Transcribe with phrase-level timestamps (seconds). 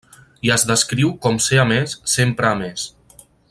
[0.47, 2.91] I es descriu com ser a més, sempre a més.